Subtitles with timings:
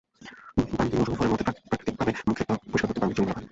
[0.71, 3.45] বাঙ্গিমৌসুমি ফলের মধ্যে প্রাকৃতিকভাবে মুখের ত্বক পরিষ্কার করতে বাঙ্গির জুড়ি মেলা ভার।